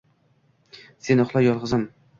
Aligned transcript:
Sen 1.09 1.21
uxla, 1.27 1.47
yolg’izim. 1.51 1.89